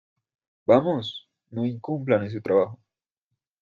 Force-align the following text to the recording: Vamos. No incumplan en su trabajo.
Vamos. 0.65 1.29
No 1.51 1.63
incumplan 1.63 2.23
en 2.23 2.31
su 2.31 2.41
trabajo. 2.41 2.79